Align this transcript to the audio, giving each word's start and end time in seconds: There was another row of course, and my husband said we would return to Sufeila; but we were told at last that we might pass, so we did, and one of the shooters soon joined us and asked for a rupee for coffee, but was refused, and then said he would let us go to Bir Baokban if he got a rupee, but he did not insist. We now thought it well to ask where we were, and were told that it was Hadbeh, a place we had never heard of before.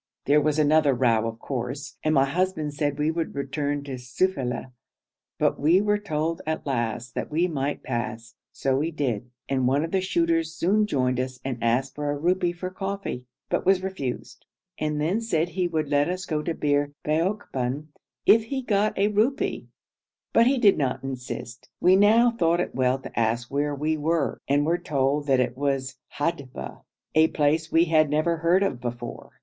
There 0.25 0.41
was 0.41 0.57
another 0.57 0.95
row 0.95 1.27
of 1.27 1.37
course, 1.37 1.95
and 2.01 2.15
my 2.15 2.25
husband 2.25 2.73
said 2.73 2.97
we 2.97 3.11
would 3.11 3.35
return 3.35 3.83
to 3.83 3.99
Sufeila; 3.99 4.71
but 5.37 5.59
we 5.59 5.79
were 5.79 5.99
told 5.99 6.41
at 6.47 6.65
last 6.65 7.13
that 7.13 7.29
we 7.29 7.47
might 7.47 7.83
pass, 7.83 8.33
so 8.51 8.75
we 8.77 8.89
did, 8.89 9.29
and 9.47 9.67
one 9.67 9.83
of 9.83 9.91
the 9.91 10.01
shooters 10.01 10.55
soon 10.55 10.87
joined 10.87 11.19
us 11.19 11.39
and 11.45 11.63
asked 11.63 11.93
for 11.93 12.09
a 12.09 12.17
rupee 12.17 12.51
for 12.51 12.71
coffee, 12.71 13.25
but 13.47 13.63
was 13.63 13.83
refused, 13.83 14.47
and 14.79 14.99
then 14.99 15.21
said 15.21 15.49
he 15.49 15.67
would 15.67 15.87
let 15.87 16.09
us 16.09 16.25
go 16.25 16.41
to 16.41 16.55
Bir 16.55 16.93
Baokban 17.05 17.89
if 18.25 18.45
he 18.45 18.63
got 18.63 18.97
a 18.97 19.09
rupee, 19.09 19.67
but 20.33 20.47
he 20.47 20.57
did 20.57 20.79
not 20.79 21.03
insist. 21.03 21.69
We 21.79 21.95
now 21.95 22.31
thought 22.31 22.59
it 22.59 22.73
well 22.73 22.97
to 22.97 23.19
ask 23.19 23.51
where 23.51 23.75
we 23.75 23.97
were, 23.97 24.39
and 24.47 24.65
were 24.65 24.79
told 24.79 25.27
that 25.27 25.39
it 25.39 25.55
was 25.55 25.99
Hadbeh, 26.17 26.81
a 27.13 27.27
place 27.27 27.71
we 27.71 27.85
had 27.85 28.09
never 28.09 28.37
heard 28.37 28.63
of 28.63 28.81
before. 28.81 29.29